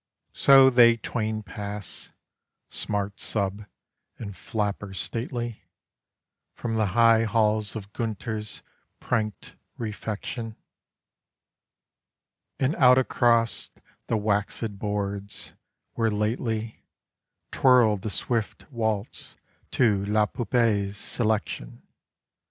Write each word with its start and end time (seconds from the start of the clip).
So 0.33 0.71
they 0.71 0.97
twain 0.97 1.43
pass 1.43 2.11
smart 2.69 3.19
sub. 3.19 3.65
and 4.17 4.35
flapper 4.35 4.95
stately 4.95 5.61
From 6.55 6.73
the 6.75 6.87
high 6.97 7.25
halls 7.25 7.75
of 7.75 7.93
Gunter's 7.93 8.63
prank't 8.99 9.53
refection. 9.77 10.55
And 12.59 12.73
out 12.77 12.97
across 12.97 13.69
the 14.07 14.17
waxèd 14.17 14.79
boards, 14.79 15.53
where 15.93 16.09
lately 16.09 16.81
Twirled 17.51 18.01
the 18.01 18.09
swift 18.09 18.67
waltz 18.71 19.35
to 19.69 20.03
La 20.05 20.25
Poupée's 20.25 20.97
"Selection." 20.97 21.83